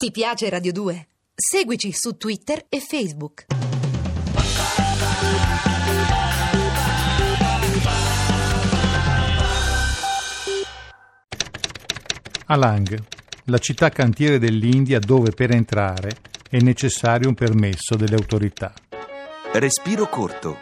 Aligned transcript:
Ti 0.00 0.10
piace 0.12 0.48
Radio 0.48 0.72
2? 0.72 1.08
Seguici 1.34 1.92
su 1.92 2.16
Twitter 2.16 2.64
e 2.70 2.80
Facebook. 2.80 3.44
Alang, 12.46 13.04
la 13.44 13.58
città 13.58 13.90
cantiere 13.90 14.38
dell'India 14.38 14.98
dove 15.00 15.32
per 15.32 15.50
entrare 15.50 16.16
è 16.48 16.58
necessario 16.60 17.28
un 17.28 17.34
permesso 17.34 17.94
delle 17.94 18.14
autorità. 18.14 18.72
Respiro 19.52 20.08
corto. 20.08 20.56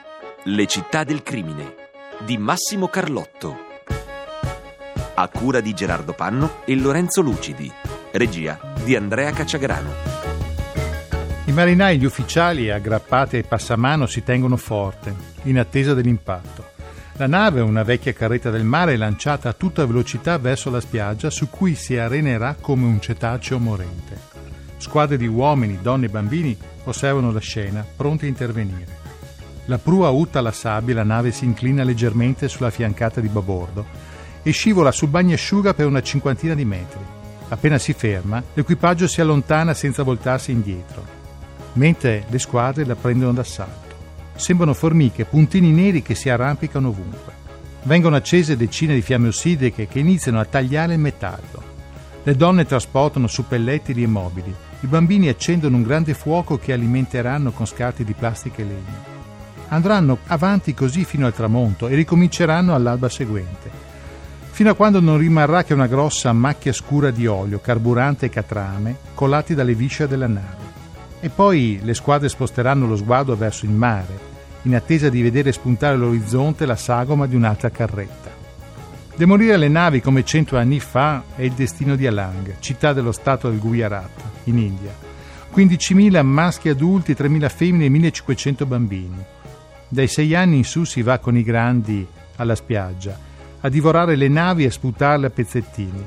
Le 0.46 0.66
città 0.66 1.04
del 1.04 1.22
crimine 1.22 1.74
di 2.26 2.36
Massimo 2.38 2.88
Carlotto. 2.88 3.56
A 5.14 5.28
cura 5.28 5.60
di 5.60 5.72
Gerardo 5.74 6.12
Panno 6.12 6.64
e 6.64 6.74
Lorenzo 6.74 7.20
Lucidi. 7.20 7.72
Regia 8.10 8.67
di 8.88 8.96
Andrea 8.96 9.32
Cacciagrano. 9.32 9.90
I 11.44 11.52
marinai 11.52 11.96
e 11.96 11.98
gli 11.98 12.06
ufficiali 12.06 12.70
aggrappati 12.70 13.36
ai 13.36 13.42
passamano 13.42 14.06
si 14.06 14.22
tengono 14.22 14.56
forte, 14.56 15.14
in 15.42 15.58
attesa 15.58 15.92
dell'impatto. 15.92 16.70
La 17.18 17.26
nave, 17.26 17.60
una 17.60 17.82
vecchia 17.82 18.14
carretta 18.14 18.48
del 18.48 18.64
mare, 18.64 18.94
è 18.94 18.96
lanciata 18.96 19.50
a 19.50 19.52
tutta 19.52 19.84
velocità 19.84 20.38
verso 20.38 20.70
la 20.70 20.80
spiaggia 20.80 21.28
su 21.28 21.50
cui 21.50 21.74
si 21.74 21.98
arenerà 21.98 22.56
come 22.58 22.86
un 22.86 22.98
cetaceo 22.98 23.58
morente. 23.58 24.18
Squadre 24.78 25.18
di 25.18 25.26
uomini, 25.26 25.80
donne 25.82 26.06
e 26.06 26.08
bambini 26.08 26.56
osservano 26.84 27.30
la 27.30 27.40
scena, 27.40 27.84
pronti 27.94 28.24
a 28.24 28.28
intervenire. 28.28 28.96
La 29.66 29.76
prua 29.76 30.08
utta 30.08 30.40
la 30.40 30.52
sabbia 30.52 30.94
e 30.94 30.96
la 30.96 31.04
nave 31.04 31.30
si 31.30 31.44
inclina 31.44 31.84
leggermente 31.84 32.48
sulla 32.48 32.70
fiancata 32.70 33.20
di 33.20 33.28
babordo 33.28 33.84
e 34.42 34.50
scivola 34.50 34.92
sul 34.92 35.08
bagnasciuga 35.08 35.74
per 35.74 35.84
una 35.84 36.00
cinquantina 36.00 36.54
di 36.54 36.64
metri. 36.64 37.17
Appena 37.50 37.78
si 37.78 37.94
ferma, 37.94 38.42
l'equipaggio 38.52 39.08
si 39.08 39.22
allontana 39.22 39.72
senza 39.72 40.02
voltarsi 40.02 40.52
indietro, 40.52 41.02
mentre 41.74 42.26
le 42.28 42.38
squadre 42.38 42.84
la 42.84 42.94
prendono 42.94 43.32
d'assalto. 43.32 43.96
Sembrano 44.34 44.74
formiche, 44.74 45.24
puntini 45.24 45.72
neri 45.72 46.02
che 46.02 46.14
si 46.14 46.28
arrampicano 46.28 46.88
ovunque. 46.88 47.32
Vengono 47.84 48.16
accese 48.16 48.56
decine 48.56 48.94
di 48.94 49.00
fiamme 49.00 49.28
ossidriche 49.28 49.88
che 49.88 49.98
iniziano 49.98 50.38
a 50.40 50.44
tagliare 50.44 50.92
il 50.92 50.98
metallo. 51.00 51.62
Le 52.22 52.36
donne 52.36 52.66
trasportano 52.66 53.26
su 53.26 53.46
pellettili 53.46 54.02
e 54.02 54.06
mobili. 54.06 54.54
I 54.80 54.86
bambini 54.86 55.28
accendono 55.28 55.76
un 55.76 55.82
grande 55.82 56.12
fuoco 56.12 56.58
che 56.58 56.74
alimenteranno 56.74 57.50
con 57.52 57.66
scarti 57.66 58.04
di 58.04 58.12
plastica 58.12 58.60
e 58.60 58.64
legno. 58.64 59.16
Andranno 59.68 60.18
avanti 60.26 60.74
così 60.74 61.04
fino 61.04 61.24
al 61.24 61.34
tramonto 61.34 61.88
e 61.88 61.94
ricominceranno 61.94 62.74
all'alba 62.74 63.08
seguente 63.08 63.77
fino 64.58 64.70
a 64.70 64.74
quando 64.74 64.98
non 64.98 65.18
rimarrà 65.18 65.62
che 65.62 65.72
una 65.72 65.86
grossa 65.86 66.32
macchia 66.32 66.72
scura 66.72 67.12
di 67.12 67.28
olio, 67.28 67.60
carburante 67.60 68.26
e 68.26 68.28
catrame 68.28 68.96
colati 69.14 69.54
dalle 69.54 69.72
viscere 69.72 70.08
della 70.08 70.26
nave. 70.26 70.56
E 71.20 71.28
poi 71.28 71.78
le 71.80 71.94
squadre 71.94 72.28
sposteranno 72.28 72.84
lo 72.84 72.96
sguardo 72.96 73.36
verso 73.36 73.66
il 73.66 73.70
mare, 73.70 74.18
in 74.62 74.74
attesa 74.74 75.10
di 75.10 75.22
vedere 75.22 75.52
spuntare 75.52 75.94
all'orizzonte 75.94 76.66
la 76.66 76.74
sagoma 76.74 77.28
di 77.28 77.36
un'altra 77.36 77.70
carretta. 77.70 78.32
Demolire 79.14 79.56
le 79.58 79.68
navi 79.68 80.00
come 80.00 80.24
cento 80.24 80.56
anni 80.56 80.80
fa 80.80 81.22
è 81.36 81.42
il 81.42 81.52
destino 81.52 81.94
di 81.94 82.08
Alang, 82.08 82.56
città 82.58 82.92
dello 82.92 83.12
stato 83.12 83.48
del 83.48 83.60
Gujarat, 83.60 84.22
in 84.46 84.58
India. 84.58 84.92
15.000 85.54 86.20
maschi 86.22 86.68
adulti, 86.68 87.12
3.000 87.12 87.48
femmine 87.48 87.84
e 87.84 87.90
1.500 87.90 88.66
bambini. 88.66 89.24
Dai 89.86 90.08
sei 90.08 90.34
anni 90.34 90.56
in 90.56 90.64
su 90.64 90.82
si 90.82 91.02
va 91.02 91.20
con 91.20 91.36
i 91.36 91.44
grandi 91.44 92.04
alla 92.34 92.56
spiaggia 92.56 93.26
a 93.60 93.68
divorare 93.68 94.16
le 94.16 94.28
navi 94.28 94.64
e 94.64 94.70
sputarle 94.70 95.26
a 95.26 95.30
pezzettini. 95.30 96.06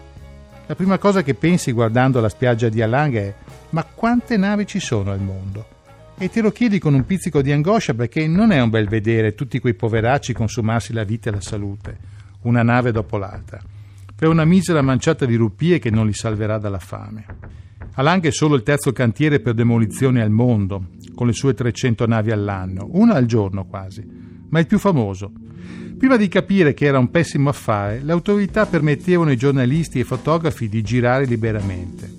La 0.68 0.76
prima 0.76 0.98
cosa 0.98 1.22
che 1.22 1.34
pensi 1.34 1.72
guardando 1.72 2.22
la 2.22 2.30
spiaggia 2.30 2.70
di 2.70 2.82
Alang 2.82 3.16
è 3.16 3.34
ma 3.72 3.84
quante 3.84 4.38
navi 4.38 4.66
ci 4.66 4.80
sono 4.80 5.12
al 5.12 5.20
mondo? 5.20 5.80
E 6.18 6.30
te 6.30 6.42
lo 6.42 6.52
chiedi 6.52 6.78
con 6.78 6.94
un 6.94 7.06
pizzico 7.06 7.42
di 7.42 7.52
angoscia 7.52 7.94
perché 7.94 8.28
non 8.28 8.52
è 8.52 8.62
un 8.62 8.70
bel 8.70 8.88
vedere 8.88 9.34
tutti 9.34 9.60
quei 9.60 9.74
poveracci 9.74 10.34
consumarsi 10.34 10.94
la 10.94 11.04
vita 11.04 11.30
e 11.30 11.34
la 11.34 11.42
salute, 11.42 11.98
una 12.44 12.62
nave 12.62 12.92
dopo 12.92 13.18
l'altra, 13.18 13.60
per 14.16 14.30
una 14.30 14.46
misera 14.46 14.82
manciata 14.82 15.26
di 15.26 15.36
rupie 15.36 15.80
che 15.80 15.90
non 15.90 16.06
li 16.06 16.14
salverà 16.14 16.58
dalla 16.58 16.80
fame. 16.80 17.26
Alang 17.94 18.24
è 18.24 18.32
solo 18.32 18.56
il 18.56 18.64
terzo 18.64 18.92
cantiere 18.92 19.40
per 19.40 19.56
demolizione 19.56 20.22
al 20.22 20.30
mondo, 20.30 20.92
con 21.16 21.28
le 21.28 21.34
sue 21.34 21.54
300 21.54 22.06
navi 22.06 22.32
all'anno, 22.32 22.88
una 22.92 23.16
al 23.16 23.26
giorno 23.26 23.66
quasi, 23.66 24.08
ma 24.48 24.60
il 24.60 24.68
più 24.68 24.78
famoso, 24.78 25.32
Prima 26.02 26.18
di 26.18 26.30
capire 26.30 26.74
che 26.74 26.86
era 26.86 26.98
un 26.98 27.12
pessimo 27.12 27.50
affare, 27.50 28.02
le 28.02 28.12
autorità 28.12 28.66
permettevano 28.66 29.30
ai 29.30 29.38
giornalisti 29.38 30.00
e 30.00 30.04
fotografi 30.04 30.68
di 30.68 30.82
girare 30.82 31.26
liberamente. 31.26 32.12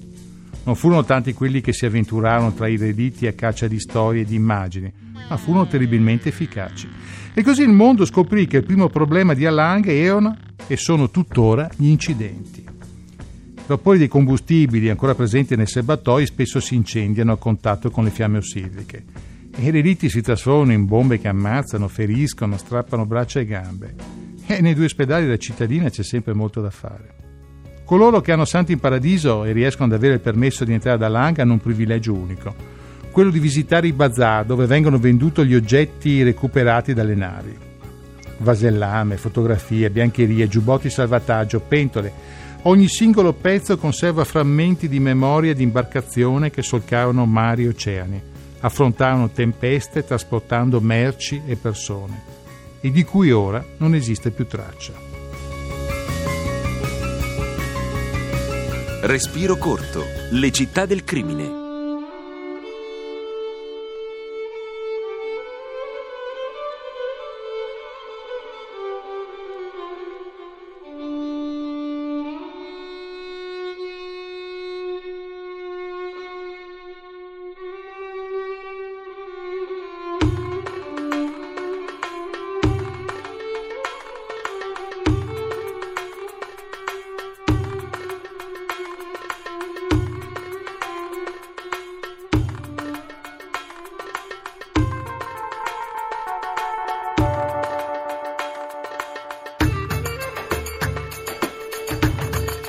Non 0.62 0.76
furono 0.76 1.02
tanti 1.04 1.32
quelli 1.32 1.60
che 1.60 1.72
si 1.72 1.84
avventurarono 1.84 2.52
tra 2.52 2.68
i 2.68 2.76
redditi 2.76 3.26
a 3.26 3.32
caccia 3.32 3.66
di 3.66 3.80
storie 3.80 4.22
e 4.22 4.24
di 4.24 4.36
immagini, 4.36 4.92
ma 5.28 5.36
furono 5.36 5.66
terribilmente 5.66 6.28
efficaci. 6.28 6.88
E 7.34 7.42
così 7.42 7.62
il 7.62 7.72
mondo 7.72 8.04
scoprì 8.04 8.46
che 8.46 8.58
il 8.58 8.64
primo 8.64 8.88
problema 8.88 9.34
di 9.34 9.46
Alang 9.46 9.84
erano 9.88 10.36
e 10.68 10.76
sono 10.76 11.10
tuttora 11.10 11.68
gli 11.74 11.88
incidenti. 11.88 12.60
I 12.60 13.62
vapori 13.66 13.98
dei 13.98 14.06
combustibili 14.06 14.90
ancora 14.90 15.16
presenti 15.16 15.56
nei 15.56 15.66
serbatoi 15.66 16.24
spesso 16.26 16.60
si 16.60 16.76
incendiano 16.76 17.32
a 17.32 17.36
contatto 17.36 17.90
con 17.90 18.04
le 18.04 18.10
fiamme 18.10 18.38
ossidriche 18.38 19.31
i 19.58 19.70
reliti 19.70 20.08
si 20.08 20.22
trasformano 20.22 20.72
in 20.72 20.86
bombe 20.86 21.20
che 21.20 21.28
ammazzano, 21.28 21.86
feriscono, 21.86 22.56
strappano 22.56 23.04
braccia 23.04 23.40
e 23.40 23.44
gambe. 23.44 23.94
E 24.46 24.60
nei 24.60 24.74
due 24.74 24.86
ospedali 24.86 25.24
della 25.24 25.36
cittadina 25.36 25.90
c'è 25.90 26.02
sempre 26.02 26.32
molto 26.32 26.60
da 26.60 26.70
fare. 26.70 27.14
Coloro 27.84 28.20
che 28.20 28.32
hanno 28.32 28.46
santi 28.46 28.72
in 28.72 28.80
paradiso 28.80 29.44
e 29.44 29.52
riescono 29.52 29.92
ad 29.92 29.98
avere 29.98 30.14
il 30.14 30.20
permesso 30.20 30.64
di 30.64 30.72
entrare 30.72 30.98
da 30.98 31.08
Lang 31.08 31.38
hanno 31.38 31.52
un 31.52 31.60
privilegio 31.60 32.14
unico, 32.14 32.54
quello 33.10 33.30
di 33.30 33.38
visitare 33.38 33.86
i 33.86 33.92
bazar 33.92 34.46
dove 34.46 34.64
vengono 34.66 34.98
venduti 34.98 35.44
gli 35.44 35.54
oggetti 35.54 36.22
recuperati 36.22 36.94
dalle 36.94 37.14
navi. 37.14 37.54
Vasellame, 38.38 39.18
fotografie, 39.18 39.90
biancherie, 39.90 40.48
giubbotti 40.48 40.88
salvataggio, 40.88 41.60
pentole. 41.60 42.12
Ogni 42.62 42.88
singolo 42.88 43.34
pezzo 43.34 43.76
conserva 43.76 44.24
frammenti 44.24 44.88
di 44.88 44.98
memoria 44.98 45.54
di 45.54 45.62
imbarcazione 45.62 46.50
che 46.50 46.62
solcarono 46.62 47.26
mari 47.26 47.64
e 47.64 47.68
oceani 47.68 48.22
affrontarono 48.62 49.30
tempeste 49.30 50.04
trasportando 50.04 50.80
merci 50.80 51.42
e 51.46 51.54
persone, 51.54 52.22
e 52.80 52.90
di 52.90 53.04
cui 53.04 53.30
ora 53.30 53.64
non 53.76 53.94
esiste 53.94 54.30
più 54.30 54.46
traccia. 54.46 54.92
Respiro 59.02 59.56
corto, 59.56 60.02
le 60.30 60.50
città 60.50 60.86
del 60.86 61.04
crimine 61.04 61.61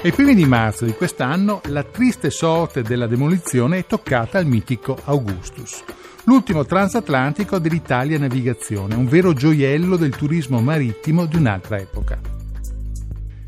Ai 0.03 0.12
primi 0.12 0.36
di 0.36 0.44
marzo 0.44 0.84
di 0.84 0.91
quest'anno 0.91 1.62
la 1.68 1.84
triste 1.84 2.30
sorte 2.30 2.81
della 2.81 3.08
demolizione 3.08 3.78
è 3.78 3.86
toccata 3.86 4.38
al 4.38 4.45
mitico 4.45 4.98
Augustus, 5.06 5.81
l'ultimo 6.25 6.66
transatlantico 6.66 7.57
dell'Italia 7.57 8.19
Navigazione, 8.19 8.95
un 8.95 9.07
vero 9.07 9.31
gioiello 9.31 9.95
del 9.95 10.13
turismo 10.13 10.60
marittimo 10.60 11.25
di 11.25 11.38
un'altra 11.38 11.78
epoca. 11.78 12.19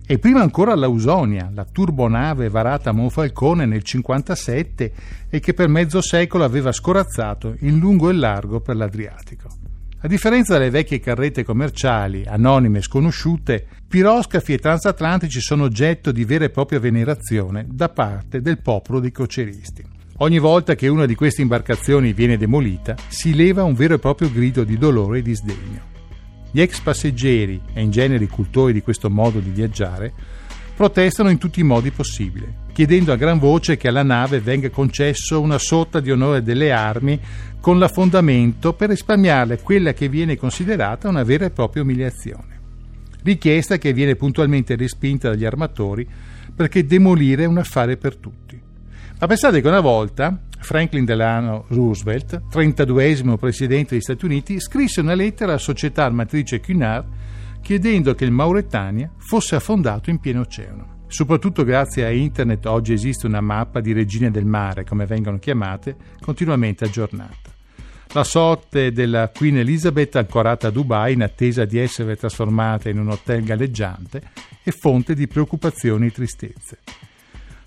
E 0.07 0.18
prima 0.18 0.39
ancora 0.39 0.75
l'Ausonia, 0.75 1.51
la 1.53 1.65
turbonave 1.69 2.47
varata 2.47 2.91
a 2.91 2.94
Monfalcone 2.94 3.65
nel 3.65 3.83
1957 3.83 4.94
e 5.30 5.39
che 5.41 5.53
per 5.53 5.68
mezzo 5.68 6.00
secolo 6.00 6.45
aveva 6.45 6.71
scorazzato 6.71 7.53
in 7.59 7.80
lungo 7.80 8.09
e 8.09 8.13
largo 8.13 8.62
per 8.62 8.77
l'Adriatico. 8.77 9.75
A 10.06 10.07
differenza 10.07 10.56
delle 10.56 10.69
vecchie 10.69 11.00
carrette 11.00 11.44
commerciali, 11.44 12.25
anonime 12.28 12.78
e 12.78 12.84
sconosciute, 12.84 13.66
piroscafi 13.88 14.54
e 14.54 14.60
transatlantici 14.60 15.42
sono 15.42 15.63
oggetto 15.63 16.12
di 16.12 16.25
vera 16.25 16.46
e 16.46 16.52
propria 16.52 16.80
venerazione 16.80 17.66
da 17.68 17.90
parte 17.90 18.40
del 18.40 18.62
popolo 18.62 19.00
dei 19.00 19.12
croceristi. 19.12 19.84
Ogni 20.18 20.38
volta 20.38 20.75
che 20.75 20.90
una 20.90 21.07
di 21.07 21.16
queste 21.16 21.42
imbarcazioni 21.42 22.13
viene 22.13 22.38
demolita, 22.38 22.96
si 23.07 23.34
leva 23.34 23.63
un 23.63 23.74
vero 23.74 23.96
e 23.96 24.00
proprio 24.00 24.31
grido 24.31 24.63
di 24.63 24.78
dolore 24.78 25.18
e 25.18 25.22
di 25.24 25.36
sdegno. 25.36 25.81
Gli 26.52 26.62
ex 26.62 26.81
passeggeri 26.81 27.60
e 27.74 27.81
in 27.81 27.90
genere 27.90 28.25
i 28.25 28.30
cultori 28.30 28.74
di 28.74 28.84
questo 28.84 29.10
modo 29.10 29.40
di 29.40 29.50
viaggiare 29.50 30.13
protestano 30.75 31.31
in 31.31 31.40
tutti 31.40 31.62
i 31.62 31.63
modi 31.63 31.90
possibili. 31.90 32.64
Chiedendo 32.75 33.13
a 33.13 33.16
gran 33.16 33.39
voce 33.39 33.77
che 33.77 33.88
alla 33.88 34.04
nave 34.04 34.42
venga 34.42 34.69
concesso 34.69 35.39
una 35.39 35.57
sorta 35.57 36.01
di 36.01 36.12
onore 36.12 36.44
delle 36.44 36.74
armi 36.74 37.18
con 37.62 37.80
l'affondamento 37.80 38.74
per 38.74 38.89
risparmiarle 38.89 39.62
quella 39.62 39.94
che 39.94 40.10
viene 40.10 40.36
considerata 40.36 41.07
una 41.07 41.24
vera 41.24 41.45
e 41.45 41.51
propria 41.51 41.83
umiliazione. 41.83 42.60
Richiesta 43.24 43.77
che 43.77 43.94
viene 43.94 44.18
puntualmente 44.18 44.75
respinta 44.75 45.30
dagli 45.30 45.45
armatori 45.45 46.06
perché 46.54 46.86
demolire 46.86 47.44
è 47.44 47.48
un 47.48 47.60
affare 47.60 47.95
per 47.95 48.18
tutti. 48.18 48.62
Ma 49.21 49.25
pensate 49.25 49.62
che 49.62 49.68
una 49.69 49.80
volta 49.80 50.38
Franklin 50.60 51.06
Delano 51.06 51.63
Roosevelt, 51.69 52.42
32esimo 52.51 53.38
presidente 53.38 53.92
degli 53.92 54.01
Stati 54.01 54.25
Uniti, 54.25 54.60
scrisse 54.60 55.00
una 55.00 55.13
lettera 55.13 55.51
alla 55.51 55.60
società 55.60 56.04
armatrice 56.04 56.60
Cunard 56.60 57.06
chiedendo 57.62 58.13
che 58.16 58.25
il 58.25 58.31
Mauretania 58.31 59.10
fosse 59.16 59.56
affondato 59.56 60.10
in 60.10 60.19
pieno 60.19 60.42
oceano. 60.42 60.94
Soprattutto 61.07 61.63
grazie 61.63 62.06
a 62.06 62.10
internet 62.10 62.66
oggi 62.66 62.94
esiste 62.94 63.25
una 63.25 63.42
mappa 63.42 63.80
di 63.80 63.94
regine 63.94 64.31
del 64.31 64.46
mare, 64.46 64.84
come 64.84 65.06
vengono 65.06 65.40
chiamate, 65.40 65.96
continuamente 66.19 66.86
aggiornata. 66.86 67.54
La 68.13 68.24
sorte 68.24 68.92
della 68.92 69.30
Queen 69.30 69.57
Elizabeth 69.57 70.16
ancorata 70.16 70.68
a 70.68 70.72
Dubai 70.72 71.13
in 71.13 71.22
attesa 71.22 71.66
di 71.66 71.78
essere 71.78 72.16
trasformata 72.16 72.90
in 72.90 73.00
un 73.00 73.10
hotel 73.10 73.44
galleggiante 73.44 74.22
è 74.63 74.72
fonte 74.72 75.13
di 75.13 75.28
preoccupazioni 75.28 76.07
e 76.07 76.12
tristezze. 76.12 76.80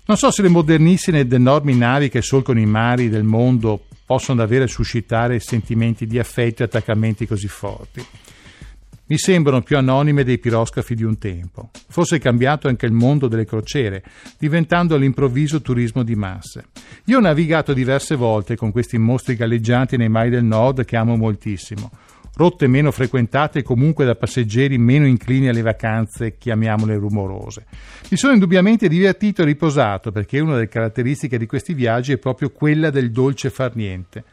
Non 0.05 0.17
so 0.17 0.31
se 0.31 0.41
le 0.41 0.49
modernissime 0.49 1.19
ed 1.19 1.31
enormi 1.31 1.75
navi 1.75 2.09
che 2.09 2.23
solcono 2.23 2.59
i 2.59 2.65
mari 2.65 3.09
del 3.09 3.23
mondo 3.23 3.85
possono 4.05 4.39
davvero 4.39 4.65
suscitare 4.65 5.39
sentimenti 5.39 6.07
di 6.07 6.17
affetto 6.17 6.63
e 6.63 6.65
attaccamenti 6.65 7.27
così 7.27 7.47
forti. 7.47 8.03
Mi 9.09 9.17
sembrano 9.17 9.63
più 9.63 9.75
anonime 9.75 10.23
dei 10.23 10.37
piroscafi 10.37 10.93
di 10.93 11.03
un 11.03 11.17
tempo. 11.17 11.71
Forse 11.87 12.17
è 12.17 12.19
cambiato 12.19 12.67
anche 12.67 12.85
il 12.85 12.91
mondo 12.91 13.27
delle 13.27 13.43
crociere, 13.43 14.03
diventando 14.37 14.93
all'improvviso 14.93 15.63
turismo 15.63 16.03
di 16.03 16.13
masse. 16.13 16.65
Io 17.05 17.17
ho 17.17 17.21
navigato 17.21 17.73
diverse 17.73 18.13
volte 18.13 18.55
con 18.55 18.71
questi 18.71 18.99
mostri 18.99 19.33
galleggianti 19.33 19.97
nei 19.97 20.09
mari 20.09 20.29
del 20.29 20.43
nord 20.43 20.85
che 20.85 20.95
amo 20.95 21.15
moltissimo. 21.15 21.89
Rotte 22.35 22.67
meno 22.67 22.91
frequentate 22.91 23.63
comunque 23.63 24.05
da 24.05 24.13
passeggeri 24.13 24.77
meno 24.77 25.07
inclini 25.07 25.49
alle 25.49 25.63
vacanze, 25.63 26.37
chiamiamole 26.37 26.95
rumorose. 26.95 27.65
Mi 28.11 28.17
sono 28.17 28.33
indubbiamente 28.33 28.87
divertito 28.87 29.41
e 29.41 29.45
riposato 29.45 30.11
perché 30.11 30.39
una 30.39 30.53
delle 30.53 30.67
caratteristiche 30.67 31.39
di 31.39 31.47
questi 31.47 31.73
viaggi 31.73 32.11
è 32.11 32.17
proprio 32.19 32.51
quella 32.51 32.91
del 32.91 33.09
dolce 33.09 33.49
far 33.49 33.75
niente 33.75 34.23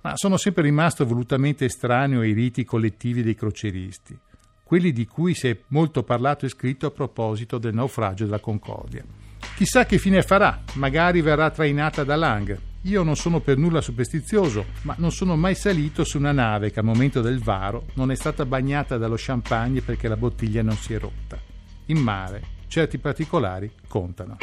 ma 0.00 0.16
sono 0.16 0.36
sempre 0.36 0.62
rimasto 0.62 1.04
volutamente 1.06 1.64
estraneo 1.64 2.20
ai 2.20 2.32
riti 2.32 2.64
collettivi 2.64 3.22
dei 3.22 3.34
croceristi, 3.34 4.16
quelli 4.62 4.92
di 4.92 5.06
cui 5.06 5.34
si 5.34 5.48
è 5.48 5.58
molto 5.68 6.02
parlato 6.02 6.46
e 6.46 6.50
scritto 6.50 6.86
a 6.86 6.90
proposito 6.90 7.58
del 7.58 7.74
naufragio 7.74 8.24
della 8.24 8.38
Concordia. 8.38 9.04
Chissà 9.56 9.86
che 9.86 9.98
fine 9.98 10.22
farà, 10.22 10.62
magari 10.74 11.20
verrà 11.20 11.50
trainata 11.50 12.04
da 12.04 12.16
Lang. 12.16 12.58
Io 12.82 13.02
non 13.02 13.16
sono 13.16 13.40
per 13.40 13.56
nulla 13.56 13.80
superstizioso, 13.80 14.66
ma 14.82 14.94
non 14.98 15.10
sono 15.10 15.36
mai 15.36 15.54
salito 15.54 16.04
su 16.04 16.18
una 16.18 16.32
nave 16.32 16.70
che 16.70 16.78
al 16.78 16.84
momento 16.84 17.20
del 17.20 17.40
varo 17.40 17.86
non 17.94 18.10
è 18.10 18.14
stata 18.14 18.46
bagnata 18.46 18.96
dallo 18.98 19.16
champagne 19.18 19.80
perché 19.80 20.06
la 20.06 20.16
bottiglia 20.16 20.62
non 20.62 20.76
si 20.76 20.94
è 20.94 20.98
rotta. 20.98 21.38
In 21.86 21.98
mare 21.98 22.56
certi 22.68 22.98
particolari 22.98 23.70
contano. 23.88 24.36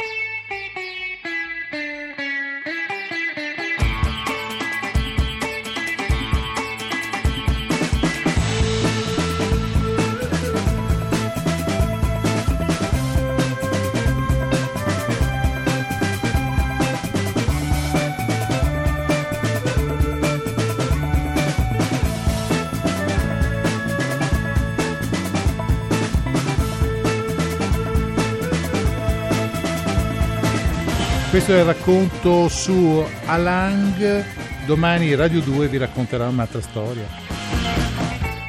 Questo 31.28 31.52
è 31.52 31.58
il 31.58 31.64
racconto 31.64 32.48
su 32.48 33.04
Alang. 33.26 34.24
Domani 34.64 35.14
Radio 35.14 35.40
2 35.40 35.68
vi 35.68 35.76
racconterà 35.76 36.28
un'altra 36.28 36.60
storia. 36.60 37.06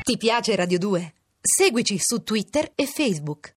Ti 0.02 0.18
piace 0.18 0.56
Radio 0.56 0.78
2? 0.78 1.14
Seguici 1.42 1.98
su 2.00 2.24
Twitter 2.24 2.72
e 2.76 2.86
Facebook. 2.86 3.46